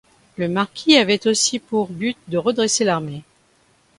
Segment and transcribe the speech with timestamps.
[0.35, 3.21] Le marquis avait aussi pour but de redresser l’armée.